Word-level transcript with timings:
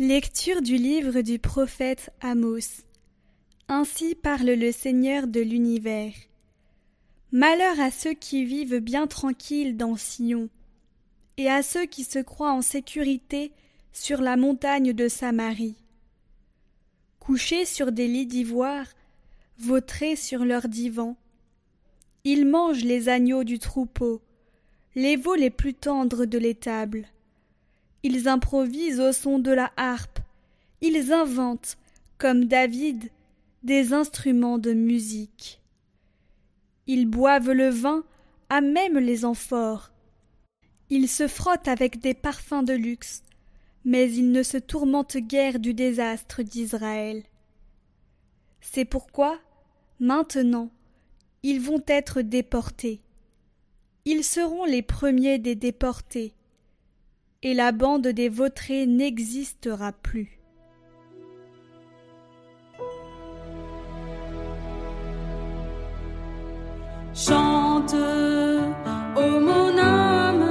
Lecture 0.00 0.62
du 0.62 0.76
livre 0.76 1.22
du 1.22 1.40
prophète 1.40 2.10
Amos. 2.20 2.84
Ainsi 3.66 4.14
parle 4.14 4.50
le 4.50 4.70
Seigneur 4.70 5.26
de 5.26 5.40
l'univers. 5.40 6.12
Malheur 7.32 7.80
à 7.80 7.90
ceux 7.90 8.14
qui 8.14 8.44
vivent 8.44 8.78
bien 8.78 9.08
tranquilles 9.08 9.76
dans 9.76 9.96
Sion, 9.96 10.50
et 11.36 11.50
à 11.50 11.64
ceux 11.64 11.84
qui 11.84 12.04
se 12.04 12.20
croient 12.20 12.52
en 12.52 12.62
sécurité 12.62 13.50
sur 13.92 14.20
la 14.20 14.36
montagne 14.36 14.92
de 14.92 15.08
Samarie. 15.08 15.74
Couchés 17.18 17.64
sur 17.64 17.90
des 17.90 18.06
lits 18.06 18.26
d'ivoire, 18.26 18.86
vautrés 19.58 20.14
sur 20.14 20.44
leurs 20.44 20.68
divans, 20.68 21.16
ils 22.22 22.46
mangent 22.46 22.84
les 22.84 23.08
agneaux 23.08 23.42
du 23.42 23.58
troupeau, 23.58 24.22
les 24.94 25.16
veaux 25.16 25.34
les 25.34 25.50
plus 25.50 25.74
tendres 25.74 26.24
de 26.24 26.38
l'étable. 26.38 27.08
Ils 28.02 28.28
improvisent 28.28 29.00
au 29.00 29.12
son 29.12 29.38
de 29.38 29.50
la 29.50 29.72
harpe, 29.76 30.20
ils 30.80 31.12
inventent, 31.12 31.76
comme 32.16 32.44
David, 32.44 33.10
des 33.62 33.92
instruments 33.92 34.58
de 34.58 34.72
musique. 34.72 35.60
Ils 36.86 37.06
boivent 37.06 37.52
le 37.52 37.68
vin 37.68 38.04
à 38.48 38.60
même 38.60 38.98
les 38.98 39.24
amphores. 39.24 39.90
Ils 40.90 41.08
se 41.08 41.28
frottent 41.28 41.68
avec 41.68 42.00
des 42.00 42.14
parfums 42.14 42.62
de 42.62 42.72
luxe, 42.72 43.22
mais 43.84 44.10
ils 44.10 44.30
ne 44.30 44.42
se 44.42 44.56
tourmentent 44.56 45.18
guère 45.18 45.58
du 45.58 45.74
désastre 45.74 46.42
d'Israël. 46.42 47.24
C'est 48.60 48.84
pourquoi, 48.84 49.38
maintenant, 50.00 50.70
ils 51.42 51.60
vont 51.60 51.82
être 51.86 52.22
déportés. 52.22 53.00
Ils 54.04 54.24
seront 54.24 54.64
les 54.64 54.82
premiers 54.82 55.38
des 55.38 55.54
déportés, 55.54 56.32
et 57.42 57.54
la 57.54 57.72
bande 57.72 58.08
des 58.08 58.28
vautrés 58.28 58.86
n'existera 58.86 59.92
plus. 59.92 60.38
Chante, 67.14 67.94
ô 69.16 69.40
mon 69.40 69.78
âme, 69.78 70.44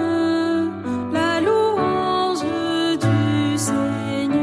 la 1.13 1.39
louange 1.41 2.43
du 2.99 3.58
Seigneur. 3.58 4.38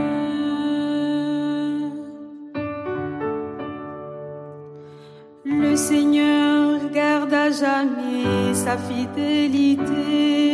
Le 5.45 5.77
Seigneur 5.77 6.91
garde 6.91 7.33
à 7.33 7.51
jamais 7.51 8.55
sa 8.55 8.79
fidélité. 8.79 10.54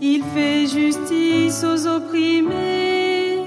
Il 0.00 0.22
fait 0.34 0.66
justice 0.66 1.64
aux 1.64 1.86
opprimés, 1.86 3.38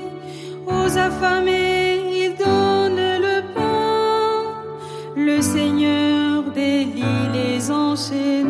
aux 0.66 0.98
affamés, 0.98 2.02
il 2.12 2.36
donne 2.38 2.96
le 2.96 3.42
pain. 3.54 4.44
Le 5.16 5.42
Seigneur 5.42 6.44
délie 6.52 7.04
les 7.34 7.70
enchaînés. 7.70 8.50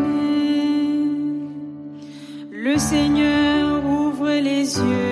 Le 2.52 2.78
Seigneur 2.78 3.84
ouvre 3.86 4.30
les 4.30 4.78
yeux 4.78 5.09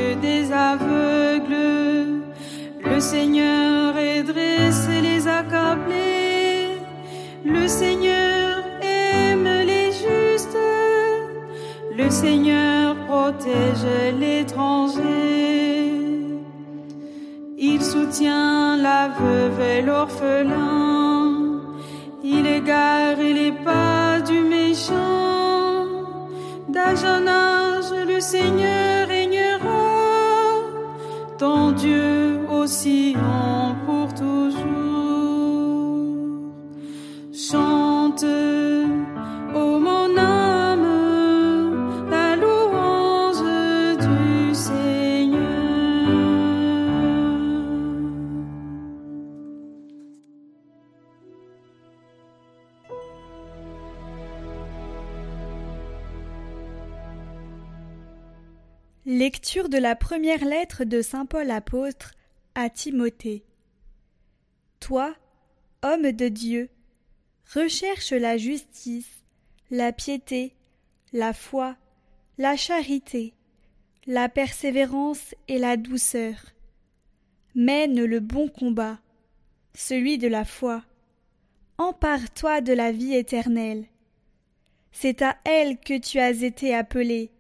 l'étranger. 14.19 15.02
Il 17.58 17.81
soutient 17.81 18.78
la 18.78 19.09
veuve 19.09 19.59
et 19.59 19.81
l'orphelin. 19.81 21.58
Il 22.24 22.46
égare 22.46 23.18
les 23.18 23.52
pas 23.52 24.19
du 24.22 24.41
méchant. 24.41 25.85
D'âge 26.69 27.03
en 27.03 27.25
âge, 27.28 27.91
le 28.08 28.19
Seigneur 28.19 29.08
régnera. 29.08 29.88
Ton 31.38 31.72
Dieu 31.72 32.40
aussi 32.50 33.16
en 33.18 33.66
Lecture 59.09 59.69
de 59.69 59.78
la 59.78 59.95
première 59.95 60.44
lettre 60.44 60.84
de 60.84 61.01
Saint 61.01 61.25
Paul 61.25 61.50
apôtre 61.50 62.12
à 62.56 62.69
Timothée. 62.69 63.45
Toi, 64.81 65.16
homme 65.81 66.12
de 66.12 66.28
Dieu, 66.28 66.69
recherche 67.53 68.12
la 68.12 68.35
justice, 68.35 69.23
la 69.72 69.94
piété, 69.94 70.57
la 71.13 71.31
foi, 71.31 71.78
la 72.38 72.57
charité, 72.57 73.34
la 74.07 74.28
persévérance 74.28 75.34
et 75.47 75.57
la 75.57 75.78
douceur. 75.78 76.35
Mène 77.56 78.03
le 78.03 78.19
bon 78.19 78.50
combat, 78.50 79.00
celui 79.73 80.17
de 80.17 80.28
la 80.28 80.44
foi. 80.44 80.84
Empare-toi 81.78 82.59
de 82.59 82.73
la 82.73 82.91
vie 82.91 83.16
éternelle. 83.16 83.85
C'est 84.91 85.22
à 85.22 85.38
elle 85.46 85.79
que 85.79 85.97
tu 85.97 86.19
as 86.19 86.31
été 86.31 86.75
appelé. 86.75 87.31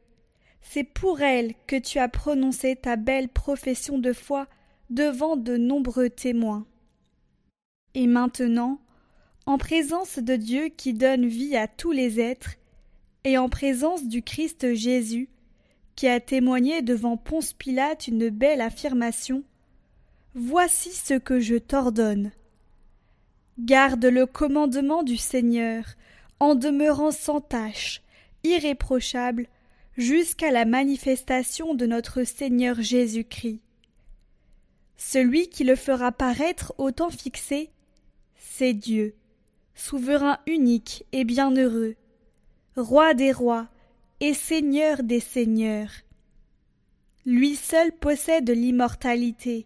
C'est 0.69 0.83
pour 0.83 1.21
elle 1.21 1.53
que 1.65 1.77
tu 1.77 1.97
as 1.97 2.09
prononcé 2.09 2.75
ta 2.75 2.97
belle 2.97 3.29
profession 3.29 3.99
de 3.99 4.11
foi 4.11 4.47
devant 4.89 5.37
de 5.37 5.55
nombreux 5.55 6.09
témoins. 6.09 6.65
Et 7.93 8.05
maintenant, 8.05 8.79
en 9.45 9.57
présence 9.57 10.19
de 10.19 10.35
Dieu 10.35 10.67
qui 10.67 10.93
donne 10.93 11.25
vie 11.25 11.55
à 11.55 11.67
tous 11.67 11.93
les 11.93 12.19
êtres, 12.19 12.55
et 13.23 13.37
en 13.37 13.49
présence 13.49 14.07
du 14.07 14.21
Christ 14.21 14.73
Jésus, 14.73 15.29
qui 15.95 16.07
a 16.07 16.19
témoigné 16.19 16.81
devant 16.81 17.17
Ponce 17.17 17.53
Pilate 17.53 18.07
une 18.07 18.29
belle 18.29 18.61
affirmation, 18.61 19.43
Voici 20.35 20.91
ce 20.91 21.15
que 21.15 21.39
je 21.39 21.55
t'ordonne. 21.55 22.31
Garde 23.57 24.05
le 24.05 24.27
commandement 24.27 25.01
du 25.01 25.17
Seigneur, 25.17 25.83
en 26.39 26.53
demeurant 26.53 27.11
sans 27.11 27.41
tache, 27.41 28.03
irréprochable, 28.43 29.47
jusqu'à 29.97 30.51
la 30.51 30.65
manifestation 30.65 31.73
de 31.73 31.87
notre 31.87 32.23
Seigneur 32.23 32.79
Jésus-Christ. 32.79 33.61
Celui 34.95 35.49
qui 35.49 35.63
le 35.63 35.75
fera 35.75 36.11
paraître 36.11 36.73
au 36.77 36.91
temps 36.91 37.09
fixé, 37.09 37.71
c'est 38.35 38.73
Dieu, 38.73 39.15
souverain 39.73 40.37
unique 40.45 41.05
et 41.11 41.23
bienheureux, 41.23 41.95
roi 42.75 43.15
des 43.15 43.31
rois 43.31 43.67
et 44.19 44.33
seigneur 44.33 45.01
des 45.03 45.19
seigneurs. 45.19 45.91
Lui 47.25 47.55
seul 47.55 47.91
possède 47.91 48.49
l'immortalité. 48.49 49.65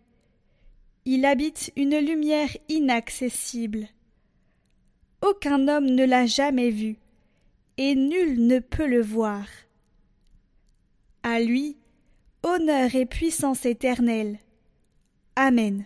Il 1.06 1.26
habite 1.26 1.72
une 1.76 1.98
lumière 1.98 2.56
inaccessible. 2.70 3.88
Aucun 5.22 5.68
homme 5.68 5.88
ne 5.88 6.06
l'a 6.06 6.26
jamais 6.26 6.70
vu, 6.70 6.98
et 7.78 7.96
nul 7.96 8.48
ne 8.48 8.60
peut 8.60 8.88
le 8.88 9.02
voir. 9.02 9.46
À 11.24 11.40
lui, 11.40 11.78
honneur 12.44 12.96
et 12.96 13.06
puissance 13.06 13.66
éternelle. 13.66 14.40
Amen. 15.36 15.86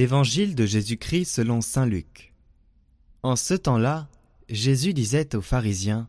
Évangile 0.00 0.54
de 0.54 0.64
Jésus-Christ 0.64 1.26
selon 1.26 1.60
Saint 1.60 1.84
Luc. 1.84 2.32
En 3.22 3.36
ce 3.36 3.52
temps-là, 3.52 4.08
Jésus 4.48 4.94
disait 4.94 5.36
aux 5.36 5.42
pharisiens 5.42 6.08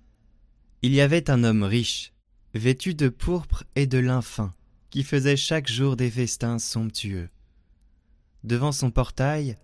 Il 0.81 0.93
y 0.93 1.01
avait 1.01 1.29
un 1.29 1.43
homme 1.43 1.63
riche, 1.63 2.13
vêtu 2.53 2.93
de 2.93 3.09
pourpre 3.09 3.65
et 3.75 3.87
de 3.87 3.97
lin 3.97 4.21
fin, 4.21 4.53
qui 4.91 5.03
faisait 5.03 5.35
chaque 5.35 5.69
jour 5.69 5.97
des 5.97 6.09
festins 6.09 6.57
somptueux. 6.57 7.27
Devant 8.45 8.71
son 8.71 8.91
portail 8.91 9.57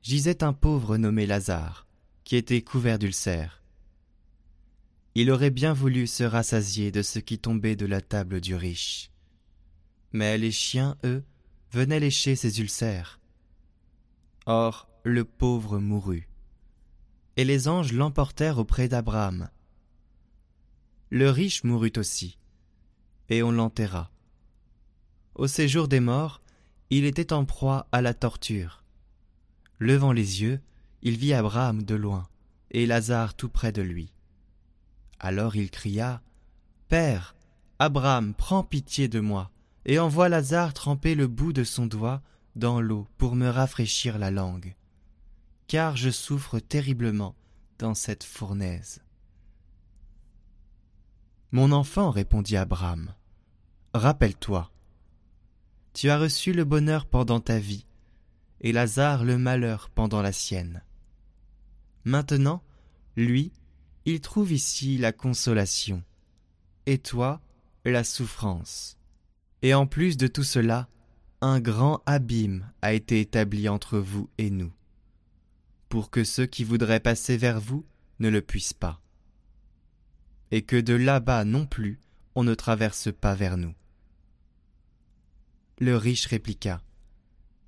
gisait 0.00 0.42
un 0.42 0.54
pauvre 0.54 0.96
nommé 0.96 1.26
Lazare, 1.26 1.86
qui 2.24 2.36
était 2.36 2.62
couvert 2.62 2.98
d'ulcères. 2.98 3.62
il 5.14 5.30
aurait 5.30 5.50
bien 5.50 5.74
voulu 5.74 6.06
se 6.06 6.24
rassasier 6.24 6.90
de 6.90 7.02
ce 7.02 7.18
qui 7.18 7.38
tombait 7.38 7.76
de 7.76 7.84
la 7.84 8.00
table 8.00 8.40
du 8.40 8.54
riche. 8.54 9.10
Mais 10.14 10.38
les 10.38 10.52
chiens, 10.52 10.96
eux, 11.04 11.22
venaient 11.70 12.00
lécher 12.00 12.34
ses 12.34 12.60
ulcères. 12.60 13.20
Or, 14.46 14.88
le 15.04 15.24
pauvre 15.24 15.78
mourut. 15.78 16.28
Et 17.36 17.44
les 17.44 17.66
anges 17.66 17.92
l'emportèrent 17.92 18.58
auprès 18.58 18.88
d'Abraham. 18.88 19.48
Le 21.10 21.30
riche 21.30 21.64
mourut 21.64 21.92
aussi, 21.96 22.38
et 23.30 23.42
on 23.42 23.50
l'enterra. 23.50 24.10
Au 25.34 25.46
séjour 25.46 25.88
des 25.88 26.00
morts, 26.00 26.42
il 26.90 27.06
était 27.06 27.32
en 27.32 27.44
proie 27.44 27.86
à 27.90 28.02
la 28.02 28.12
torture. 28.12 28.84
Levant 29.78 30.12
les 30.12 30.42
yeux, 30.42 30.60
il 31.02 31.16
vit 31.16 31.32
Abraham 31.32 31.82
de 31.82 31.94
loin, 31.94 32.28
et 32.70 32.84
Lazare 32.84 33.34
tout 33.34 33.48
près 33.48 33.72
de 33.72 33.82
lui. 33.82 34.12
Alors 35.20 35.56
il 35.56 35.70
cria 35.70 36.20
Père, 36.88 37.34
Abraham, 37.78 38.34
prends 38.34 38.62
pitié 38.62 39.08
de 39.08 39.20
moi, 39.20 39.50
et 39.86 39.98
envoie 39.98 40.28
Lazare 40.28 40.74
tremper 40.74 41.14
le 41.14 41.28
bout 41.28 41.52
de 41.54 41.64
son 41.64 41.86
doigt 41.86 42.22
dans 42.56 42.80
l'eau 42.80 43.06
pour 43.18 43.36
me 43.36 43.48
rafraîchir 43.48 44.18
la 44.18 44.30
langue, 44.30 44.74
car 45.66 45.96
je 45.96 46.10
souffre 46.10 46.58
terriblement 46.58 47.34
dans 47.78 47.94
cette 47.94 48.24
fournaise. 48.24 49.02
Mon 51.52 51.72
enfant, 51.72 52.10
répondit 52.10 52.56
Abraham, 52.56 53.14
rappelle-toi, 53.92 54.70
tu 55.92 56.10
as 56.10 56.18
reçu 56.18 56.52
le 56.52 56.64
bonheur 56.64 57.06
pendant 57.06 57.40
ta 57.40 57.58
vie, 57.58 57.86
et 58.60 58.72
Lazare 58.72 59.24
le 59.24 59.38
malheur 59.38 59.90
pendant 59.90 60.22
la 60.22 60.32
sienne. 60.32 60.82
Maintenant, 62.04 62.62
lui, 63.16 63.52
il 64.04 64.20
trouve 64.20 64.52
ici 64.52 64.98
la 64.98 65.12
consolation, 65.12 66.02
et 66.86 66.98
toi 66.98 67.40
la 67.84 68.04
souffrance. 68.04 68.98
Et 69.62 69.74
en 69.74 69.86
plus 69.86 70.16
de 70.16 70.26
tout 70.26 70.42
cela, 70.42 70.88
un 71.44 71.60
grand 71.60 72.02
abîme 72.06 72.70
a 72.80 72.94
été 72.94 73.20
établi 73.20 73.68
entre 73.68 73.98
vous 73.98 74.30
et 74.38 74.48
nous, 74.48 74.72
pour 75.90 76.10
que 76.10 76.24
ceux 76.24 76.46
qui 76.46 76.64
voudraient 76.64 77.00
passer 77.00 77.36
vers 77.36 77.60
vous 77.60 77.84
ne 78.18 78.30
le 78.30 78.40
puissent 78.40 78.72
pas, 78.72 79.00
et 80.50 80.62
que 80.62 80.80
de 80.80 80.94
là-bas 80.94 81.44
non 81.44 81.66
plus 81.66 82.00
on 82.34 82.44
ne 82.44 82.54
traverse 82.54 83.12
pas 83.12 83.34
vers 83.34 83.58
nous. 83.58 83.74
Le 85.78 85.96
riche 85.96 86.26
répliqua. 86.26 86.80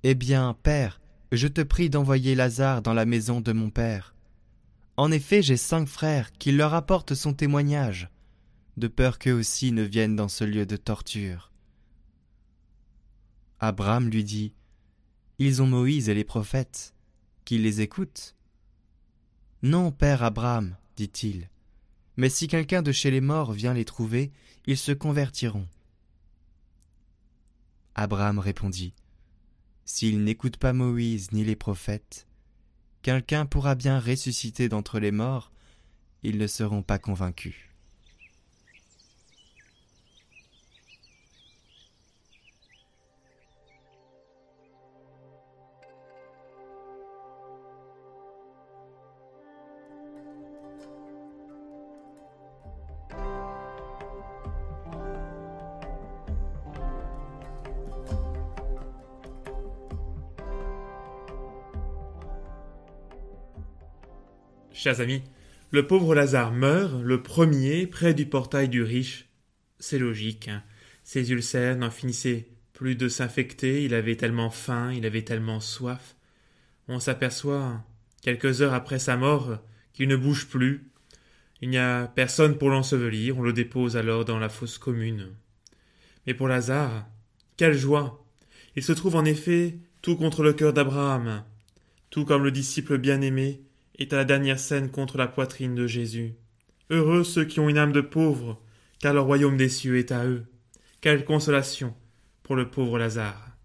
Eh 0.01 0.15
bien, 0.15 0.57
père, 0.63 0.99
je 1.31 1.47
te 1.47 1.61
prie 1.61 1.91
d'envoyer 1.91 2.33
Lazare 2.33 2.81
dans 2.81 2.93
la 2.93 3.05
maison 3.05 3.41
de 3.41 3.51
mon 3.51 3.69
père, 3.69 4.15
en 4.99 5.11
effet, 5.11 5.43
j'ai 5.43 5.57
cinq 5.57 5.87
frères, 5.87 6.31
qu'il 6.33 6.57
leur 6.57 6.73
apporte 6.73 7.13
son 7.13 7.35
témoignage, 7.35 8.09
de 8.77 8.87
peur 8.87 9.19
qu'eux 9.19 9.33
aussi 9.33 9.71
ne 9.71 9.83
viennent 9.83 10.15
dans 10.15 10.27
ce 10.27 10.43
lieu 10.43 10.65
de 10.65 10.77
torture. 10.77 11.51
Abraham 13.59 14.09
lui 14.09 14.23
dit 14.23 14.53
Ils 15.39 15.61
ont 15.61 15.67
Moïse 15.67 16.09
et 16.09 16.13
les 16.13 16.23
prophètes, 16.23 16.93
qu'ils 17.45 17.63
les 17.63 17.81
écoutent. 17.81 18.35
Non, 19.63 19.91
père 19.91 20.23
Abraham, 20.23 20.75
dit-il, 20.95 21.49
mais 22.17 22.29
si 22.29 22.47
quelqu'un 22.47 22.81
de 22.81 22.91
chez 22.91 23.11
les 23.11 23.21
morts 23.21 23.53
vient 23.53 23.73
les 23.73 23.85
trouver, 23.85 24.31
ils 24.65 24.77
se 24.77 24.91
convertiront. 24.91 25.67
Abraham 27.95 28.39
répondit 28.39 28.93
S'ils 29.85 30.23
n'écoutent 30.23 30.57
pas 30.57 30.73
Moïse 30.73 31.31
ni 31.31 31.43
les 31.43 31.55
prophètes, 31.55 32.27
quelqu'un 33.01 33.45
pourra 33.45 33.75
bien 33.75 33.99
ressusciter 33.99 34.67
d'entre 34.67 34.99
les 34.99 35.11
morts, 35.11 35.51
ils 36.23 36.37
ne 36.37 36.47
seront 36.47 36.83
pas 36.83 36.99
convaincus. 36.99 37.66
Chers 64.87 65.01
amis, 65.01 65.21
le 65.71 65.85
pauvre 65.85 66.15
Lazare 66.15 66.53
meurt, 66.53 67.03
le 67.03 67.21
premier, 67.21 67.87
près 67.87 68.13
du 68.13 68.25
portail 68.25 68.69
du 68.69 68.83
riche. 68.83 69.27
C'est 69.81 69.99
logique, 69.99 70.47
hein. 70.47 70.63
ses 71.03 71.29
ulcères 71.33 71.75
n'en 71.75 71.91
finissaient 71.91 72.47
plus 72.71 72.95
de 72.95 73.09
s'infecter, 73.09 73.83
il 73.83 73.93
avait 73.93 74.15
tellement 74.15 74.49
faim, 74.49 74.93
il 74.93 75.05
avait 75.05 75.23
tellement 75.23 75.59
soif. 75.59 76.15
On 76.87 77.01
s'aperçoit, 77.01 77.83
quelques 78.21 78.61
heures 78.61 78.73
après 78.73 78.97
sa 78.97 79.17
mort, 79.17 79.57
qu'il 79.91 80.07
ne 80.07 80.15
bouge 80.15 80.47
plus. 80.47 80.89
Il 81.61 81.67
n'y 81.67 81.77
a 81.77 82.07
personne 82.07 82.57
pour 82.57 82.69
l'ensevelir, 82.69 83.37
on 83.37 83.41
le 83.41 83.51
dépose 83.51 83.97
alors 83.97 84.23
dans 84.23 84.39
la 84.39 84.47
fosse 84.47 84.77
commune. 84.77 85.33
Mais 86.25 86.33
pour 86.33 86.47
Lazare, 86.47 87.05
quelle 87.57 87.77
joie 87.77 88.25
Il 88.77 88.83
se 88.83 88.93
trouve 88.93 89.17
en 89.17 89.25
effet 89.25 89.79
tout 90.01 90.15
contre 90.15 90.43
le 90.43 90.53
cœur 90.53 90.71
d'Abraham, 90.71 91.43
tout 92.09 92.23
comme 92.23 92.45
le 92.45 92.51
disciple 92.51 92.97
bien-aimé 92.97 93.67
est 93.99 94.13
à 94.13 94.17
la 94.17 94.25
dernière 94.25 94.59
scène 94.59 94.89
contre 94.89 95.17
la 95.17 95.27
poitrine 95.27 95.75
de 95.75 95.87
Jésus. 95.87 96.35
Heureux 96.89 97.23
ceux 97.23 97.45
qui 97.45 97.59
ont 97.59 97.69
une 97.69 97.77
âme 97.77 97.91
de 97.91 98.01
pauvre, 98.01 98.61
car 98.99 99.13
le 99.13 99.21
royaume 99.21 99.57
des 99.57 99.69
cieux 99.69 99.97
est 99.97 100.11
à 100.11 100.25
eux. 100.25 100.45
Quelle 101.01 101.25
consolation 101.25 101.93
pour 102.43 102.55
le 102.55 102.69
pauvre 102.69 102.97
Lazare. 102.97 103.57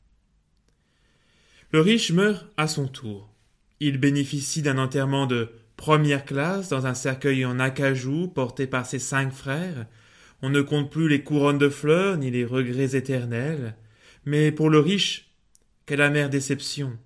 Le 1.71 1.81
riche 1.81 2.11
meurt 2.11 2.47
à 2.57 2.67
son 2.67 2.89
tour. 2.89 3.33
Il 3.81 3.99
bénéficie 3.99 4.61
d'un 4.61 4.77
enterrement 4.77 5.27
de 5.27 5.53
première 5.77 6.25
classe 6.25 6.69
dans 6.69 6.87
un 6.87 6.95
cercueil 6.95 7.45
en 7.45 7.59
acajou 7.59 8.29
porté 8.29 8.67
par 8.67 8.85
ses 8.85 8.99
cinq 8.99 9.33
frères. 9.33 9.87
On 10.43 10.51
ne 10.51 10.61
compte 10.61 10.91
plus 10.91 11.09
les 11.09 11.23
couronnes 11.23 11.59
de 11.59 11.69
fleurs 11.69 12.19
ni 12.19 12.31
les 12.31 12.45
regrets 12.45 12.97
éternels. 12.97 13.77
Mais 14.25 14.53
pour 14.53 14.69
le 14.69 14.81
riche, 14.81 15.31
quelle 15.87 16.03
amère 16.03 16.29
déception. 16.29 16.99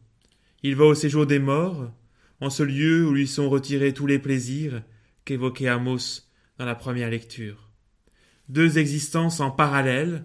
Il 0.62 0.74
va 0.74 0.84
au 0.84 0.94
séjour 0.94 1.26
des 1.26 1.38
morts, 1.38 1.92
en 2.40 2.50
ce 2.50 2.62
lieu 2.62 3.06
où 3.06 3.12
lui 3.12 3.26
sont 3.26 3.48
retirés 3.48 3.94
tous 3.94 4.06
les 4.06 4.18
plaisirs 4.18 4.82
qu'évoquait 5.24 5.68
Amos 5.68 6.22
dans 6.58 6.64
la 6.64 6.74
première 6.74 7.10
lecture. 7.10 7.70
Deux 8.48 8.78
existences 8.78 9.40
en 9.40 9.50
parallèle, 9.50 10.24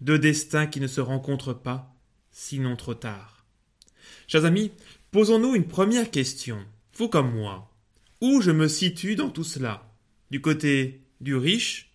deux 0.00 0.18
destins 0.18 0.66
qui 0.66 0.80
ne 0.80 0.86
se 0.86 1.00
rencontrent 1.00 1.54
pas, 1.54 1.94
sinon 2.30 2.76
trop 2.76 2.94
tard. 2.94 3.46
Chers 4.26 4.44
amis, 4.44 4.72
posons-nous 5.10 5.54
une 5.54 5.66
première 5.66 6.10
question, 6.10 6.58
vous 6.94 7.08
comme 7.08 7.32
moi. 7.32 7.70
Où 8.20 8.40
je 8.40 8.50
me 8.50 8.68
situe 8.68 9.16
dans 9.16 9.30
tout 9.30 9.44
cela? 9.44 9.90
Du 10.30 10.40
côté 10.40 11.02
du 11.20 11.34
riche 11.34 11.92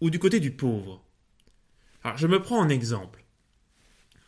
ou 0.00 0.10
du 0.10 0.18
côté 0.18 0.40
du 0.40 0.50
pauvre? 0.50 1.04
Alors, 2.02 2.16
je 2.16 2.26
me 2.26 2.40
prends 2.40 2.58
en 2.58 2.68
exemple. 2.68 3.24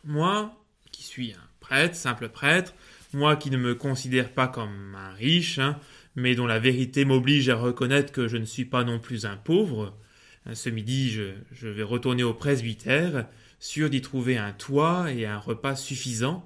Moi, 0.03 0.55
qui 0.91 1.03
suis 1.03 1.33
un 1.33 1.49
prêtre, 1.59 1.95
simple 1.95 2.29
prêtre, 2.29 2.73
moi 3.13 3.35
qui 3.35 3.49
ne 3.51 3.57
me 3.57 3.75
considère 3.75 4.31
pas 4.33 4.47
comme 4.47 4.95
un 4.95 5.13
riche, 5.13 5.59
hein, 5.59 5.79
mais 6.15 6.35
dont 6.35 6.47
la 6.47 6.59
vérité 6.59 7.05
m'oblige 7.05 7.49
à 7.49 7.55
reconnaître 7.55 8.11
que 8.11 8.27
je 8.27 8.37
ne 8.37 8.45
suis 8.45 8.65
pas 8.65 8.83
non 8.83 8.99
plus 8.99 9.25
un 9.25 9.37
pauvre, 9.37 9.97
hein, 10.45 10.55
ce 10.55 10.69
midi 10.69 11.09
je, 11.11 11.33
je 11.51 11.67
vais 11.67 11.83
retourner 11.83 12.23
au 12.23 12.33
presbytère, 12.33 13.27
sûr 13.59 13.89
d'y 13.89 14.01
trouver 14.01 14.37
un 14.37 14.51
toit 14.51 15.11
et 15.11 15.25
un 15.25 15.37
repas 15.37 15.75
suffisant, 15.75 16.43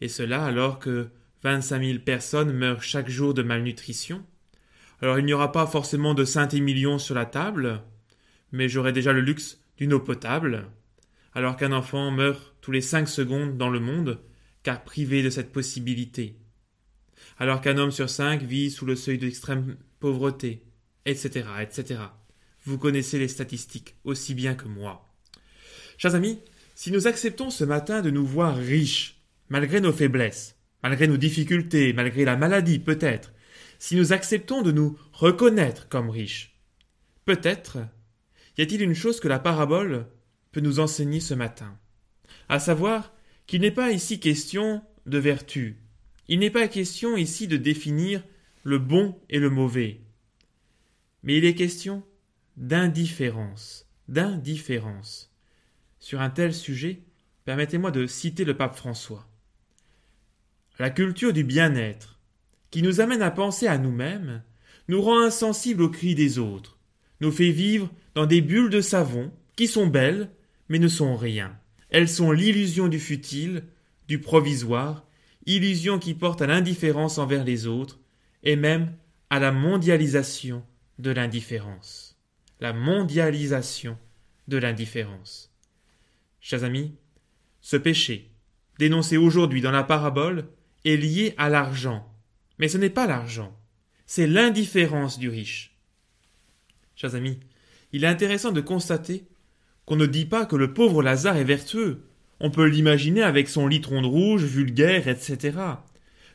et 0.00 0.08
cela 0.08 0.44
alors 0.44 0.78
que 0.78 1.08
vingt-cinq 1.42 1.78
mille 1.78 2.02
personnes 2.02 2.52
meurent 2.52 2.82
chaque 2.82 3.08
jour 3.08 3.32
de 3.34 3.42
malnutrition. 3.42 4.24
Alors 5.00 5.18
il 5.18 5.24
n'y 5.24 5.32
aura 5.32 5.52
pas 5.52 5.66
forcément 5.66 6.12
de 6.12 6.24
Saint-Émilion 6.24 6.98
sur 6.98 7.14
la 7.14 7.24
table, 7.24 7.82
mais 8.52 8.68
j'aurai 8.68 8.92
déjà 8.92 9.12
le 9.12 9.20
luxe 9.20 9.60
d'une 9.78 9.94
eau 9.94 10.00
potable, 10.00 10.66
alors 11.34 11.56
qu'un 11.56 11.72
enfant 11.72 12.10
meurt 12.10 12.54
tous 12.60 12.72
les 12.72 12.80
cinq 12.82 13.08
secondes 13.08 13.56
dans 13.56 13.70
le 13.70 13.80
monde, 13.80 14.18
car 14.62 14.84
privé 14.84 15.22
de 15.22 15.30
cette 15.30 15.52
possibilité. 15.52 16.36
Alors 17.38 17.60
qu'un 17.60 17.78
homme 17.78 17.90
sur 17.90 18.10
cinq 18.10 18.42
vit 18.42 18.70
sous 18.70 18.86
le 18.86 18.96
seuil 18.96 19.18
d'extrême 19.18 19.76
pauvreté, 19.98 20.64
etc., 21.06 21.46
etc. 21.60 22.00
Vous 22.64 22.78
connaissez 22.78 23.18
les 23.18 23.28
statistiques 23.28 23.96
aussi 24.04 24.34
bien 24.34 24.54
que 24.54 24.68
moi. 24.68 25.08
Chers 25.96 26.14
amis, 26.14 26.40
si 26.74 26.90
nous 26.90 27.06
acceptons 27.06 27.50
ce 27.50 27.64
matin 27.64 28.02
de 28.02 28.10
nous 28.10 28.26
voir 28.26 28.56
riches, 28.56 29.22
malgré 29.48 29.80
nos 29.80 29.92
faiblesses, 29.92 30.56
malgré 30.82 31.06
nos 31.06 31.16
difficultés, 31.16 31.92
malgré 31.92 32.24
la 32.24 32.36
maladie 32.36 32.78
peut-être, 32.78 33.32
si 33.78 33.96
nous 33.96 34.12
acceptons 34.12 34.62
de 34.62 34.72
nous 34.72 34.98
reconnaître 35.12 35.88
comme 35.88 36.10
riches, 36.10 36.58
peut-être 37.24 37.78
y 38.58 38.62
a-t-il 38.62 38.82
une 38.82 38.94
chose 38.94 39.20
que 39.20 39.28
la 39.28 39.38
parabole 39.38 40.06
peut 40.52 40.60
nous 40.60 40.80
enseigner 40.80 41.20
ce 41.20 41.34
matin, 41.34 41.78
à 42.48 42.58
savoir 42.58 43.12
qu'il 43.50 43.62
n'est 43.62 43.72
pas 43.72 43.90
ici 43.90 44.20
question 44.20 44.80
de 45.06 45.18
vertu. 45.18 45.76
Il 46.28 46.38
n'est 46.38 46.52
pas 46.52 46.68
question 46.68 47.16
ici 47.16 47.48
de 47.48 47.56
définir 47.56 48.22
le 48.62 48.78
bon 48.78 49.18
et 49.28 49.40
le 49.40 49.50
mauvais. 49.50 50.02
mais 51.24 51.36
il 51.36 51.44
est 51.44 51.56
question 51.56 52.04
d'indifférence, 52.56 53.88
d'indifférence. 54.06 55.34
Sur 55.98 56.20
un 56.20 56.30
tel 56.30 56.54
sujet, 56.54 57.02
permettez-moi 57.44 57.90
de 57.90 58.06
citer 58.06 58.44
le 58.44 58.56
pape 58.56 58.76
François. 58.76 59.28
La 60.78 60.90
culture 60.90 61.32
du 61.32 61.42
bien-être, 61.42 62.20
qui 62.70 62.82
nous 62.82 63.00
amène 63.00 63.20
à 63.20 63.32
penser 63.32 63.66
à 63.66 63.78
nous-mêmes, 63.78 64.44
nous 64.86 65.02
rend 65.02 65.22
insensibles 65.22 65.82
aux 65.82 65.90
cris 65.90 66.14
des 66.14 66.38
autres, 66.38 66.78
nous 67.20 67.32
fait 67.32 67.50
vivre 67.50 67.90
dans 68.14 68.26
des 68.26 68.42
bulles 68.42 68.70
de 68.70 68.80
savon 68.80 69.32
qui 69.56 69.66
sont 69.66 69.88
belles, 69.88 70.30
mais 70.68 70.78
ne 70.78 70.86
sont 70.86 71.16
rien. 71.16 71.59
Elles 71.90 72.08
sont 72.08 72.32
l'illusion 72.32 72.88
du 72.88 72.98
futile, 72.98 73.64
du 74.08 74.20
provisoire, 74.20 75.06
illusion 75.46 75.98
qui 75.98 76.14
porte 76.14 76.42
à 76.42 76.46
l'indifférence 76.46 77.18
envers 77.18 77.44
les 77.44 77.66
autres, 77.66 77.98
et 78.42 78.56
même 78.56 78.94
à 79.28 79.38
la 79.38 79.52
mondialisation 79.52 80.64
de 80.98 81.10
l'indifférence. 81.10 82.16
La 82.60 82.72
mondialisation 82.72 83.98
de 84.48 84.56
l'indifférence. 84.56 85.50
Chers 86.40 86.64
amis, 86.64 86.94
ce 87.60 87.76
péché, 87.76 88.30
dénoncé 88.78 89.16
aujourd'hui 89.16 89.60
dans 89.60 89.70
la 89.70 89.84
parabole, 89.84 90.48
est 90.84 90.96
lié 90.96 91.34
à 91.36 91.48
l'argent. 91.48 92.06
Mais 92.58 92.68
ce 92.68 92.78
n'est 92.78 92.90
pas 92.90 93.06
l'argent, 93.06 93.56
c'est 94.06 94.26
l'indifférence 94.26 95.18
du 95.18 95.28
riche. 95.28 95.76
Chers 96.96 97.14
amis, 97.14 97.38
il 97.92 98.04
est 98.04 98.08
intéressant 98.08 98.52
de 98.52 98.60
constater 98.60 99.24
qu'on 99.90 99.96
ne 99.96 100.06
dit 100.06 100.24
pas 100.24 100.46
que 100.46 100.54
le 100.54 100.72
pauvre 100.72 101.02
Lazare 101.02 101.36
est 101.36 101.42
vertueux. 101.42 102.04
On 102.38 102.52
peut 102.52 102.68
l'imaginer 102.68 103.22
avec 103.22 103.48
son 103.48 103.66
litron 103.66 104.02
de 104.02 104.06
rouge, 104.06 104.44
vulgaire, 104.44 105.08
etc. 105.08 105.58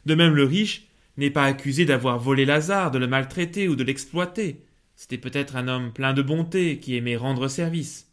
De 0.05 0.13
même, 0.13 0.35
le 0.35 0.43
riche 0.43 0.88
n'est 1.15 1.29
pas 1.29 1.45
accusé 1.45 1.85
d'avoir 1.85 2.19
volé 2.19 2.43
Lazare, 2.43 2.91
de 2.91 3.00
le 3.00 3.07
maltraiter 3.07 3.69
ou 3.69 3.77
de 3.77 3.85
l'exploiter. 3.85 4.65
C'était 4.97 5.17
peut-être 5.17 5.55
un 5.55 5.69
homme 5.69 5.93
plein 5.93 6.12
de 6.12 6.21
bonté 6.21 6.79
qui 6.79 6.97
aimait 6.97 7.15
rendre 7.15 7.47
service. 7.47 8.12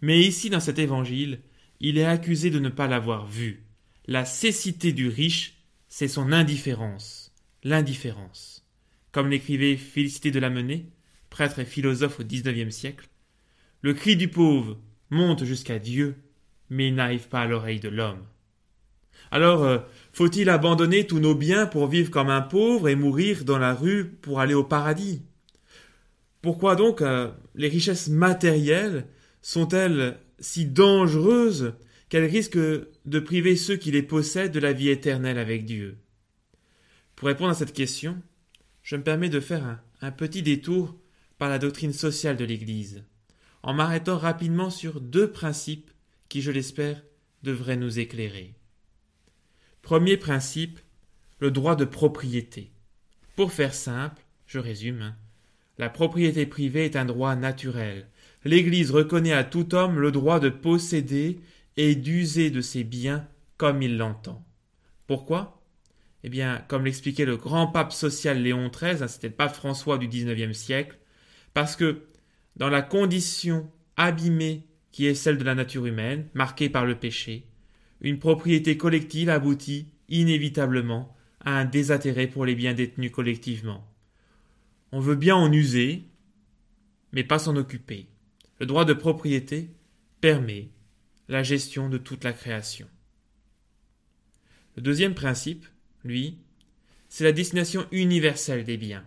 Mais 0.00 0.20
ici, 0.20 0.48
dans 0.48 0.60
cet 0.60 0.78
évangile, 0.78 1.40
il 1.80 1.98
est 1.98 2.04
accusé 2.04 2.50
de 2.50 2.60
ne 2.60 2.68
pas 2.68 2.86
l'avoir 2.86 3.26
vu. 3.26 3.64
La 4.06 4.24
cécité 4.24 4.92
du 4.92 5.08
riche, 5.08 5.56
c'est 5.88 6.06
son 6.06 6.30
indifférence. 6.30 7.34
L'indifférence. 7.64 8.64
Comme 9.10 9.28
l'écrivait 9.28 9.76
Félicité 9.76 10.30
de 10.30 10.38
la 10.38 10.50
Menée, 10.50 10.86
prêtre 11.30 11.58
et 11.58 11.64
philosophe 11.64 12.20
au 12.20 12.24
XIXe 12.24 12.72
siècle, 12.72 13.08
le 13.84 13.92
cri 13.92 14.16
du 14.16 14.28
pauvre 14.28 14.78
monte 15.10 15.44
jusqu'à 15.44 15.78
Dieu, 15.78 16.16
mais 16.70 16.90
n'arrive 16.90 17.28
pas 17.28 17.42
à 17.42 17.46
l'oreille 17.46 17.80
de 17.80 17.90
l'homme. 17.90 18.24
Alors, 19.30 19.62
euh, 19.62 19.78
faut-il 20.14 20.48
abandonner 20.48 21.06
tous 21.06 21.18
nos 21.18 21.34
biens 21.34 21.66
pour 21.66 21.86
vivre 21.86 22.10
comme 22.10 22.30
un 22.30 22.40
pauvre 22.40 22.88
et 22.88 22.94
mourir 22.94 23.44
dans 23.44 23.58
la 23.58 23.74
rue 23.74 24.06
pour 24.06 24.40
aller 24.40 24.54
au 24.54 24.64
paradis? 24.64 25.20
Pourquoi 26.40 26.76
donc 26.76 27.02
euh, 27.02 27.30
les 27.54 27.68
richesses 27.68 28.08
matérielles 28.08 29.06
sont-elles 29.42 30.16
si 30.38 30.64
dangereuses 30.64 31.74
qu'elles 32.08 32.24
risquent 32.24 32.56
de 32.56 33.18
priver 33.18 33.54
ceux 33.54 33.76
qui 33.76 33.90
les 33.90 34.02
possèdent 34.02 34.52
de 34.52 34.60
la 34.60 34.72
vie 34.72 34.88
éternelle 34.88 35.36
avec 35.36 35.66
Dieu? 35.66 35.98
Pour 37.16 37.28
répondre 37.28 37.50
à 37.50 37.54
cette 37.54 37.74
question, 37.74 38.16
je 38.82 38.96
me 38.96 39.02
permets 39.02 39.28
de 39.28 39.40
faire 39.40 39.78
un 40.00 40.10
petit 40.10 40.40
détour 40.40 40.96
par 41.36 41.50
la 41.50 41.58
doctrine 41.58 41.92
sociale 41.92 42.38
de 42.38 42.46
l'Église, 42.46 43.04
en 43.64 43.72
m'arrêtant 43.72 44.18
rapidement 44.18 44.68
sur 44.68 45.00
deux 45.00 45.32
principes 45.32 45.90
qui, 46.28 46.42
je 46.42 46.50
l'espère, 46.50 47.02
devraient 47.42 47.78
nous 47.78 47.98
éclairer. 47.98 48.54
Premier 49.80 50.18
principe, 50.18 50.78
le 51.38 51.50
droit 51.50 51.74
de 51.74 51.86
propriété. 51.86 52.72
Pour 53.36 53.52
faire 53.52 53.72
simple, 53.72 54.22
je 54.46 54.58
résume, 54.58 55.00
hein, 55.00 55.16
la 55.78 55.88
propriété 55.88 56.44
privée 56.44 56.84
est 56.84 56.94
un 56.94 57.06
droit 57.06 57.34
naturel. 57.36 58.06
L'Église 58.44 58.90
reconnaît 58.90 59.32
à 59.32 59.44
tout 59.44 59.74
homme 59.74 59.98
le 59.98 60.12
droit 60.12 60.40
de 60.40 60.50
posséder 60.50 61.40
et 61.78 61.94
d'user 61.96 62.50
de 62.50 62.60
ses 62.60 62.84
biens 62.84 63.26
comme 63.56 63.80
il 63.80 63.96
l'entend. 63.96 64.44
Pourquoi? 65.06 65.62
Eh 66.22 66.28
bien, 66.28 66.62
comme 66.68 66.84
l'expliquait 66.84 67.24
le 67.24 67.38
grand 67.38 67.68
pape 67.68 67.94
social 67.94 68.42
Léon 68.42 68.68
XIII, 68.68 69.02
hein, 69.02 69.08
c'était 69.08 69.28
le 69.28 69.34
pape 69.34 69.54
François 69.54 69.96
du 69.96 70.06
XIXe 70.06 70.56
siècle, 70.56 70.98
parce 71.54 71.76
que 71.76 72.02
dans 72.56 72.68
la 72.68 72.82
condition 72.82 73.70
abîmée 73.96 74.66
qui 74.92 75.06
est 75.06 75.14
celle 75.14 75.38
de 75.38 75.44
la 75.44 75.54
nature 75.54 75.86
humaine, 75.86 76.28
marquée 76.34 76.68
par 76.68 76.86
le 76.86 76.98
péché, 76.98 77.46
une 78.00 78.18
propriété 78.18 78.76
collective 78.76 79.28
aboutit 79.28 79.88
inévitablement 80.08 81.16
à 81.40 81.58
un 81.58 81.64
désintérêt 81.64 82.26
pour 82.26 82.44
les 82.44 82.54
biens 82.54 82.74
détenus 82.74 83.10
collectivement. 83.10 83.84
On 84.92 85.00
veut 85.00 85.16
bien 85.16 85.34
en 85.34 85.52
user, 85.52 86.04
mais 87.12 87.24
pas 87.24 87.38
s'en 87.38 87.56
occuper. 87.56 88.06
Le 88.60 88.66
droit 88.66 88.84
de 88.84 88.92
propriété 88.92 89.70
permet 90.20 90.68
la 91.28 91.42
gestion 91.42 91.88
de 91.88 91.98
toute 91.98 92.22
la 92.22 92.32
création. 92.32 92.86
Le 94.76 94.82
deuxième 94.82 95.14
principe, 95.14 95.66
lui, 96.04 96.38
c'est 97.08 97.24
la 97.24 97.32
destination 97.32 97.86
universelle 97.90 98.64
des 98.64 98.76
biens. 98.76 99.04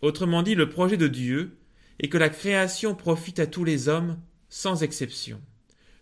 Autrement 0.00 0.42
dit, 0.42 0.54
le 0.54 0.68
projet 0.68 0.96
de 0.96 1.08
Dieu 1.08 1.56
est 2.00 2.08
que 2.08 2.18
la 2.18 2.28
création 2.28 2.94
profite 2.94 3.38
à 3.38 3.46
tous 3.46 3.64
les 3.64 3.88
hommes 3.88 4.18
sans 4.48 4.82
exception. 4.82 5.40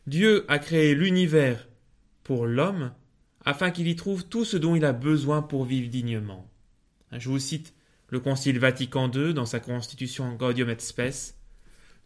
Dieu 0.07 0.45
a 0.49 0.59
créé 0.59 0.95
l'univers 0.95 1.69
pour 2.25 2.47
l'homme 2.47 2.93
afin 3.45 3.71
qu'il 3.71 3.89
y 3.89 3.97
trouve 3.97 4.27
tout 4.27 4.45
ce 4.45 4.57
dont 4.57 4.75
il 4.75 4.85
a 4.85 4.93
besoin 4.93 5.43
pour 5.43 5.65
vivre 5.65 5.91
dignement. 5.91 6.49
Je 7.13 7.29
vous 7.29 7.39
cite 7.39 7.75
le 8.09 8.21
Concile 8.21 8.59
Vatican 8.59 9.11
II 9.11 9.35
dans 9.35 9.47
sa 9.47 9.61
constitution 9.61 10.35
Gaudium 10.35 10.71
et 10.71 10.79
Spes. 10.79 11.35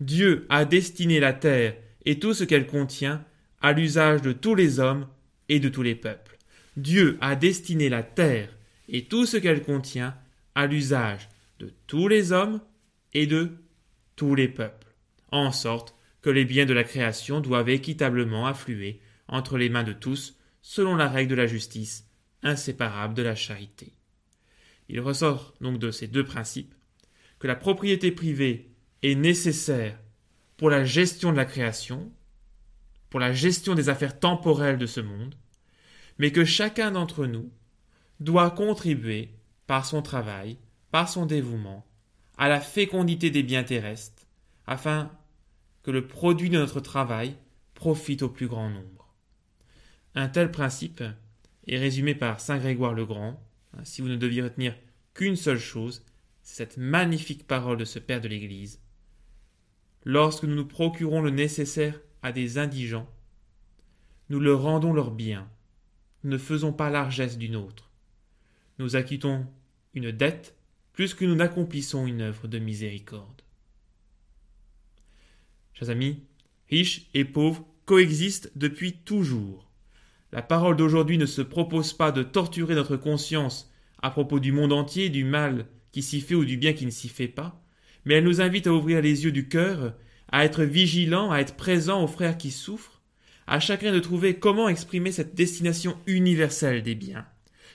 Dieu 0.00 0.46
a 0.48 0.64
destiné 0.64 1.20
la 1.20 1.32
terre 1.32 1.74
et 2.04 2.18
tout 2.18 2.34
ce 2.34 2.44
qu'elle 2.44 2.66
contient 2.66 3.24
à 3.60 3.72
l'usage 3.72 4.22
de 4.22 4.32
tous 4.32 4.54
les 4.54 4.78
hommes 4.78 5.06
et 5.48 5.58
de 5.58 5.68
tous 5.68 5.82
les 5.82 5.94
peuples. 5.94 6.38
Dieu 6.76 7.18
a 7.20 7.34
destiné 7.34 7.88
la 7.88 8.02
terre 8.02 8.50
et 8.88 9.04
tout 9.04 9.26
ce 9.26 9.36
qu'elle 9.36 9.62
contient 9.62 10.14
à 10.54 10.66
l'usage 10.66 11.28
de 11.58 11.72
tous 11.86 12.08
les 12.08 12.32
hommes 12.32 12.60
et 13.14 13.26
de 13.26 13.52
tous 14.16 14.34
les 14.34 14.48
peuples, 14.48 14.94
en 15.30 15.52
sorte 15.52 15.94
que 16.22 16.30
les 16.30 16.44
biens 16.44 16.66
de 16.66 16.74
la 16.74 16.84
création 16.84 17.40
doivent 17.40 17.68
équitablement 17.68 18.46
affluer 18.46 19.00
entre 19.28 19.58
les 19.58 19.68
mains 19.68 19.84
de 19.84 19.92
tous, 19.92 20.36
selon 20.62 20.96
la 20.96 21.08
règle 21.08 21.30
de 21.30 21.36
la 21.36 21.46
justice, 21.46 22.08
inséparable 22.42 23.14
de 23.14 23.22
la 23.22 23.34
charité. 23.34 23.92
Il 24.88 25.00
ressort 25.00 25.54
donc 25.60 25.78
de 25.78 25.90
ces 25.90 26.06
deux 26.06 26.24
principes 26.24 26.74
que 27.38 27.46
la 27.46 27.56
propriété 27.56 28.10
privée 28.10 28.70
est 29.02 29.14
nécessaire 29.14 29.98
pour 30.56 30.70
la 30.70 30.84
gestion 30.84 31.32
de 31.32 31.36
la 31.36 31.44
création, 31.44 32.10
pour 33.10 33.20
la 33.20 33.32
gestion 33.32 33.74
des 33.74 33.88
affaires 33.88 34.18
temporelles 34.18 34.78
de 34.78 34.86
ce 34.86 35.00
monde, 35.00 35.34
mais 36.18 36.32
que 36.32 36.44
chacun 36.44 36.90
d'entre 36.90 37.26
nous 37.26 37.52
doit 38.20 38.50
contribuer 38.50 39.34
par 39.66 39.84
son 39.84 40.02
travail, 40.02 40.58
par 40.90 41.08
son 41.08 41.26
dévouement, 41.26 41.86
à 42.36 42.48
la 42.48 42.60
fécondité 42.60 43.30
des 43.30 43.42
biens 43.42 43.64
terrestres, 43.64 44.26
afin 44.66 45.10
que 45.82 45.90
le 45.90 46.06
produit 46.06 46.50
de 46.50 46.58
notre 46.58 46.80
travail 46.80 47.36
profite 47.74 48.22
au 48.22 48.28
plus 48.28 48.48
grand 48.48 48.70
nombre. 48.70 49.14
Un 50.14 50.28
tel 50.28 50.50
principe 50.50 51.02
est 51.66 51.78
résumé 51.78 52.14
par 52.14 52.40
Saint 52.40 52.58
Grégoire 52.58 52.94
le 52.94 53.06
Grand. 53.06 53.40
Si 53.84 54.02
vous 54.02 54.08
ne 54.08 54.16
deviez 54.16 54.42
retenir 54.42 54.74
qu'une 55.14 55.36
seule 55.36 55.58
chose, 55.58 56.04
c'est 56.42 56.56
cette 56.56 56.76
magnifique 56.78 57.46
parole 57.46 57.76
de 57.76 57.84
ce 57.84 57.98
Père 57.98 58.20
de 58.20 58.28
l'Église. 58.28 58.80
Lorsque 60.04 60.44
nous 60.44 60.54
nous 60.54 60.66
procurons 60.66 61.20
le 61.20 61.30
nécessaire 61.30 62.00
à 62.22 62.32
des 62.32 62.58
indigents, 62.58 63.08
nous 64.28 64.40
leur 64.40 64.62
rendons 64.62 64.92
leur 64.92 65.10
bien, 65.10 65.48
nous 66.24 66.30
ne 66.30 66.38
faisons 66.38 66.72
pas 66.72 66.90
largesse 66.90 67.38
d'une 67.38 67.56
autre. 67.56 67.90
Nous 68.78 68.96
acquittons 68.96 69.46
une 69.94 70.10
dette 70.10 70.55
plus 70.96 71.12
que 71.12 71.26
nous 71.26 71.34
n'accomplissons 71.34 72.06
une 72.06 72.22
œuvre 72.22 72.48
de 72.48 72.58
miséricorde. 72.58 73.42
Chers 75.74 75.90
amis, 75.90 76.22
riches 76.70 77.02
et 77.12 77.26
pauvres 77.26 77.66
coexistent 77.84 78.50
depuis 78.56 78.94
toujours. 78.94 79.70
La 80.32 80.40
parole 80.40 80.74
d'aujourd'hui 80.74 81.18
ne 81.18 81.26
se 81.26 81.42
propose 81.42 81.92
pas 81.92 82.12
de 82.12 82.22
torturer 82.22 82.74
notre 82.74 82.96
conscience 82.96 83.70
à 84.02 84.10
propos 84.10 84.40
du 84.40 84.52
monde 84.52 84.72
entier, 84.72 85.10
du 85.10 85.22
mal 85.22 85.66
qui 85.92 86.02
s'y 86.02 86.22
fait 86.22 86.34
ou 86.34 86.46
du 86.46 86.56
bien 86.56 86.72
qui 86.72 86.86
ne 86.86 86.90
s'y 86.90 87.10
fait 87.10 87.28
pas, 87.28 87.62
mais 88.06 88.14
elle 88.14 88.24
nous 88.24 88.40
invite 88.40 88.66
à 88.66 88.72
ouvrir 88.72 89.02
les 89.02 89.24
yeux 89.24 89.32
du 89.32 89.48
cœur, 89.48 89.94
à 90.32 90.46
être 90.46 90.64
vigilants, 90.64 91.30
à 91.30 91.40
être 91.40 91.56
présents 91.56 92.02
aux 92.02 92.08
frères 92.08 92.38
qui 92.38 92.50
souffrent, 92.50 93.02
à 93.46 93.60
chacun 93.60 93.92
de 93.92 94.00
trouver 94.00 94.38
comment 94.38 94.70
exprimer 94.70 95.12
cette 95.12 95.34
destination 95.34 95.98
universelle 96.06 96.82
des 96.82 96.94
biens. 96.94 97.26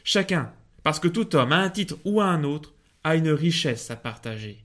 Chacun, 0.03 0.51
parce 0.81 0.99
que 0.99 1.07
tout 1.07 1.35
homme, 1.35 1.51
à 1.51 1.59
un 1.59 1.69
titre 1.69 1.99
ou 2.03 2.19
à 2.19 2.25
un 2.25 2.43
autre, 2.43 2.73
a 3.03 3.15
une 3.15 3.29
richesse 3.29 3.91
à 3.91 3.95
partager. 3.95 4.63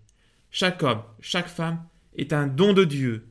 Chaque 0.50 0.82
homme, 0.82 1.02
chaque 1.20 1.48
femme 1.48 1.84
est 2.16 2.32
un 2.32 2.46
don 2.46 2.72
de 2.72 2.84
Dieu. 2.84 3.28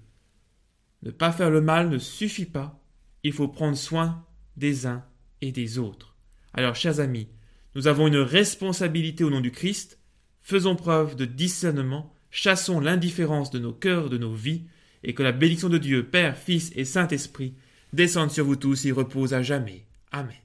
Ne 1.03 1.11
pas 1.11 1.31
faire 1.31 1.49
le 1.49 1.61
mal 1.61 1.89
ne 1.89 1.97
suffit 1.97 2.45
pas, 2.45 2.79
il 3.23 3.33
faut 3.33 3.47
prendre 3.47 3.77
soin 3.77 4.25
des 4.57 4.85
uns 4.85 5.03
et 5.41 5.51
des 5.51 5.77
autres. 5.77 6.15
Alors, 6.53 6.75
chers 6.75 6.99
amis, 6.99 7.27
nous 7.75 7.87
avons 7.87 8.07
une 8.07 8.17
responsabilité 8.17 9.23
au 9.23 9.29
nom 9.29 9.41
du 9.41 9.51
Christ, 9.51 9.99
faisons 10.41 10.75
preuve 10.75 11.15
de 11.15 11.25
discernement, 11.25 12.13
chassons 12.31 12.79
l'indifférence 12.79 13.51
de 13.51 13.59
nos 13.59 13.73
cœurs, 13.73 14.09
de 14.09 14.17
nos 14.17 14.33
vies, 14.33 14.63
et 15.03 15.13
que 15.13 15.23
la 15.23 15.31
bénédiction 15.31 15.69
de 15.69 15.77
Dieu, 15.77 16.05
Père, 16.05 16.37
Fils 16.37 16.71
et 16.75 16.85
Saint-Esprit, 16.85 17.53
descende 17.93 18.31
sur 18.31 18.45
vous 18.45 18.55
tous 18.55 18.85
et 18.85 18.91
repose 18.91 19.33
à 19.33 19.43
jamais. 19.43 19.85
Amen. 20.11 20.44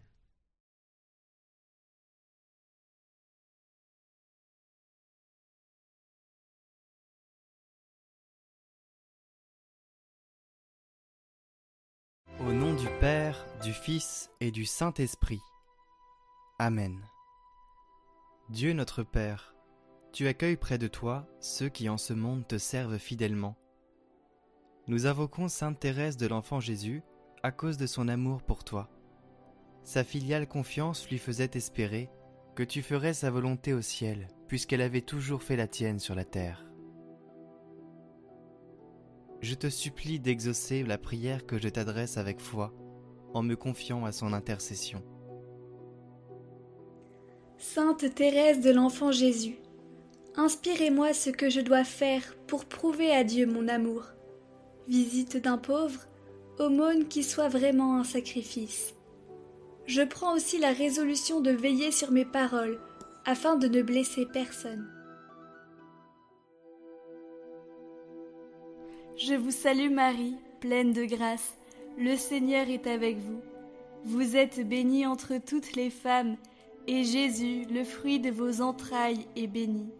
Au 12.50 12.52
nom 12.52 12.74
du 12.74 12.88
Père, 12.98 13.46
du 13.62 13.72
Fils 13.72 14.28
et 14.40 14.50
du 14.50 14.64
Saint-Esprit. 14.64 15.38
Amen. 16.58 17.00
Dieu 18.48 18.72
notre 18.72 19.04
Père, 19.04 19.54
tu 20.12 20.26
accueilles 20.26 20.56
près 20.56 20.76
de 20.76 20.88
toi 20.88 21.28
ceux 21.38 21.68
qui 21.68 21.88
en 21.88 21.96
ce 21.96 22.12
monde 22.12 22.44
te 22.48 22.58
servent 22.58 22.98
fidèlement. 22.98 23.56
Nous 24.88 25.06
invoquons 25.06 25.46
Sainte 25.46 25.78
Thérèse 25.78 26.16
de 26.16 26.26
l'Enfant 26.26 26.58
Jésus 26.58 27.04
à 27.44 27.52
cause 27.52 27.76
de 27.76 27.86
son 27.86 28.08
amour 28.08 28.42
pour 28.42 28.64
toi. 28.64 28.90
Sa 29.84 30.02
filiale 30.02 30.48
confiance 30.48 31.08
lui 31.08 31.18
faisait 31.18 31.52
espérer 31.54 32.10
que 32.56 32.64
tu 32.64 32.82
ferais 32.82 33.14
sa 33.14 33.30
volonté 33.30 33.74
au 33.74 33.80
ciel, 33.80 34.26
puisqu'elle 34.48 34.82
avait 34.82 35.02
toujours 35.02 35.44
fait 35.44 35.54
la 35.54 35.68
tienne 35.68 36.00
sur 36.00 36.16
la 36.16 36.24
terre. 36.24 36.69
Je 39.40 39.54
te 39.54 39.70
supplie 39.70 40.20
d'exaucer 40.20 40.82
la 40.82 40.98
prière 40.98 41.46
que 41.46 41.58
je 41.58 41.68
t'adresse 41.68 42.18
avec 42.18 42.40
foi, 42.40 42.74
en 43.32 43.42
me 43.42 43.56
confiant 43.56 44.04
à 44.04 44.12
son 44.12 44.34
intercession. 44.34 45.02
Sainte 47.56 48.14
Thérèse 48.14 48.60
de 48.60 48.70
l'Enfant 48.70 49.12
Jésus, 49.12 49.56
inspirez-moi 50.36 51.14
ce 51.14 51.30
que 51.30 51.48
je 51.48 51.60
dois 51.60 51.84
faire 51.84 52.36
pour 52.46 52.66
prouver 52.66 53.12
à 53.12 53.24
Dieu 53.24 53.46
mon 53.46 53.66
amour. 53.68 54.04
Visite 54.88 55.38
d'un 55.38 55.58
pauvre, 55.58 56.00
aumône 56.58 57.08
qui 57.08 57.22
soit 57.22 57.48
vraiment 57.48 57.98
un 57.98 58.04
sacrifice. 58.04 58.94
Je 59.86 60.02
prends 60.02 60.34
aussi 60.34 60.58
la 60.58 60.72
résolution 60.72 61.40
de 61.40 61.50
veiller 61.50 61.92
sur 61.92 62.10
mes 62.10 62.26
paroles, 62.26 62.78
afin 63.24 63.56
de 63.56 63.68
ne 63.68 63.80
blesser 63.80 64.26
personne. 64.26 64.86
Je 69.20 69.34
vous 69.34 69.50
salue 69.50 69.90
Marie, 69.90 70.36
pleine 70.60 70.94
de 70.94 71.04
grâce, 71.04 71.54
le 71.98 72.16
Seigneur 72.16 72.70
est 72.70 72.86
avec 72.86 73.18
vous. 73.18 73.42
Vous 74.06 74.34
êtes 74.34 74.66
bénie 74.66 75.04
entre 75.04 75.34
toutes 75.36 75.76
les 75.76 75.90
femmes, 75.90 76.38
et 76.86 77.04
Jésus, 77.04 77.66
le 77.70 77.84
fruit 77.84 78.18
de 78.18 78.30
vos 78.30 78.62
entrailles, 78.62 79.26
est 79.36 79.46
béni. 79.46 79.90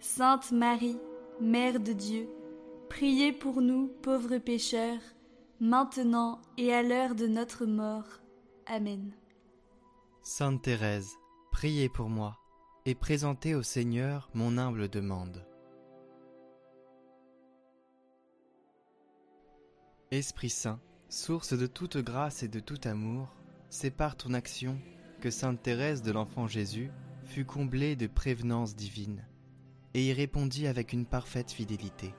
Sainte 0.00 0.52
Marie, 0.52 0.96
Mère 1.38 1.80
de 1.80 1.92
Dieu, 1.92 2.30
priez 2.88 3.30
pour 3.30 3.60
nous 3.60 3.88
pauvres 4.00 4.38
pécheurs, 4.38 5.02
maintenant 5.60 6.40
et 6.56 6.72
à 6.72 6.82
l'heure 6.82 7.14
de 7.14 7.26
notre 7.26 7.66
mort. 7.66 8.08
Amen. 8.64 9.12
Sainte 10.22 10.62
Thérèse, 10.62 11.12
priez 11.52 11.90
pour 11.90 12.08
moi, 12.08 12.38
et 12.86 12.94
présentez 12.94 13.54
au 13.54 13.62
Seigneur 13.62 14.30
mon 14.32 14.56
humble 14.56 14.88
demande. 14.88 15.46
Esprit 20.16 20.48
Saint, 20.48 20.80
source 21.10 21.52
de 21.52 21.66
toute 21.66 21.98
grâce 21.98 22.42
et 22.42 22.48
de 22.48 22.58
tout 22.58 22.80
amour, 22.84 23.36
c'est 23.68 23.90
par 23.90 24.16
ton 24.16 24.32
action 24.32 24.78
que 25.20 25.30
Sainte 25.30 25.62
Thérèse 25.62 26.00
de 26.00 26.10
l'Enfant 26.10 26.48
Jésus 26.48 26.90
fut 27.26 27.44
comblée 27.44 27.96
de 27.96 28.06
prévenance 28.06 28.74
divine 28.74 29.26
et 29.92 30.06
y 30.06 30.14
répondit 30.14 30.68
avec 30.68 30.94
une 30.94 31.04
parfaite 31.04 31.50
fidélité. 31.50 32.14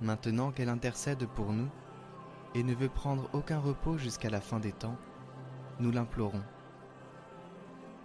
Maintenant 0.00 0.52
qu'elle 0.52 0.68
intercède 0.68 1.26
pour 1.26 1.52
nous 1.52 1.68
et 2.54 2.62
ne 2.62 2.72
veut 2.72 2.88
prendre 2.88 3.28
aucun 3.32 3.58
repos 3.58 3.98
jusqu'à 3.98 4.30
la 4.30 4.40
fin 4.40 4.60
des 4.60 4.72
temps, 4.72 4.96
nous 5.80 5.90
l'implorons. 5.90 6.44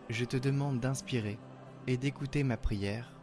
Je 0.10 0.26
te 0.26 0.38
demande 0.38 0.80
d'inspirer 0.80 1.38
et 1.86 1.98
d'écouter 1.98 2.44
ma 2.44 2.58
prière, 2.58 3.14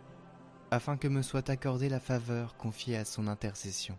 afin 0.70 0.96
que 0.96 1.08
me 1.08 1.22
soit 1.22 1.50
accordée 1.50 1.88
la 1.88 1.98
faveur 1.98 2.56
confiée 2.56 2.96
à 2.96 3.04
son 3.04 3.26
intercession. 3.26 3.98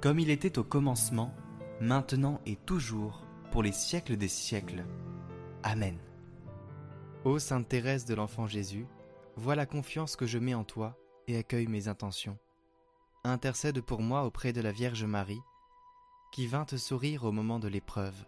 comme 0.00 0.18
il 0.18 0.30
était 0.30 0.58
au 0.58 0.64
commencement, 0.64 1.34
maintenant 1.80 2.40
et 2.46 2.56
toujours, 2.56 3.24
pour 3.50 3.62
les 3.62 3.72
siècles 3.72 4.16
des 4.16 4.28
siècles. 4.28 4.84
Amen. 5.62 5.98
Ô 7.24 7.38
Sainte 7.38 7.68
Thérèse 7.68 8.04
de 8.04 8.14
l'Enfant 8.14 8.46
Jésus, 8.46 8.86
vois 9.36 9.56
la 9.56 9.66
confiance 9.66 10.16
que 10.16 10.26
je 10.26 10.38
mets 10.38 10.54
en 10.54 10.64
toi 10.64 10.98
et 11.26 11.36
accueille 11.36 11.66
mes 11.66 11.88
intentions. 11.88 12.38
Intercède 13.24 13.80
pour 13.80 14.00
moi 14.02 14.24
auprès 14.24 14.52
de 14.52 14.60
la 14.60 14.70
Vierge 14.70 15.04
Marie, 15.04 15.40
qui 16.30 16.46
vint 16.46 16.64
te 16.64 16.76
sourire 16.76 17.24
au 17.24 17.32
moment 17.32 17.58
de 17.58 17.68
l'épreuve. 17.68 18.26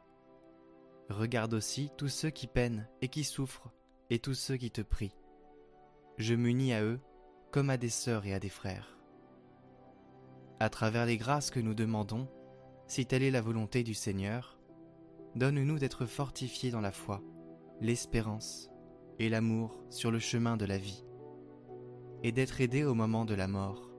Regarde 1.11 1.55
aussi 1.55 1.91
tous 1.97 2.09
ceux 2.09 2.31
qui 2.31 2.47
peinent 2.47 2.89
et 3.03 3.09
qui 3.09 3.25
souffrent, 3.25 3.71
et 4.11 4.19
tous 4.19 4.35
ceux 4.35 4.57
qui 4.57 4.71
te 4.71 4.81
prient. 4.81 5.17
Je 6.17 6.35
m'unis 6.35 6.73
à 6.73 6.83
eux 6.83 7.01
comme 7.53 7.71
à 7.71 7.77
des 7.77 7.91
sœurs 7.91 8.27
et 8.27 8.35
à 8.35 8.41
des 8.41 8.49
frères 8.49 8.98
à 10.61 10.69
travers 10.69 11.07
les 11.07 11.17
grâces 11.17 11.51
que 11.51 11.61
nous 11.61 11.75
demandons, 11.75 12.29
si 12.87 13.07
telle 13.07 13.23
est 13.23 13.31
la 13.31 13.41
volonté 13.41 13.83
du 13.83 13.95
Seigneur, 13.95 14.59
donne-nous 15.37 15.79
d'être 15.79 16.07
fortifiés 16.07 16.71
dans 16.71 16.81
la 16.81 16.93
foi, 16.93 17.23
l'espérance 17.81 18.71
et 19.19 19.29
l'amour 19.29 19.85
sur 19.91 20.11
le 20.11 20.19
chemin 20.19 20.57
de 20.57 20.65
la 20.65 20.79
vie, 20.79 21.05
et 22.23 22.33
d'être 22.33 22.61
aidés 22.61 22.85
au 22.85 22.95
moment 22.95 23.25
de 23.25 23.35
la 23.35 23.47
mort, 23.47 23.91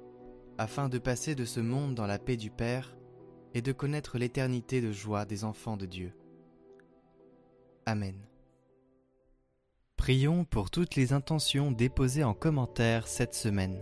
afin 0.57 0.89
de 0.89 0.97
passer 0.97 1.35
de 1.35 1.45
ce 1.45 1.59
monde 1.59 1.95
dans 1.95 2.07
la 2.07 2.19
paix 2.19 2.35
du 2.35 2.51
Père 2.51 2.97
et 3.53 3.61
de 3.61 3.71
connaître 3.71 4.17
l'éternité 4.17 4.81
de 4.81 4.91
joie 4.91 5.25
des 5.25 5.43
enfants 5.43 5.77
de 5.77 5.85
Dieu. 5.85 6.13
Amen. 7.85 8.15
Prions 9.95 10.45
pour 10.45 10.69
toutes 10.69 10.95
les 10.95 11.13
intentions 11.13 11.71
déposées 11.71 12.23
en 12.23 12.33
commentaire 12.33 13.07
cette 13.07 13.33
semaine. 13.33 13.81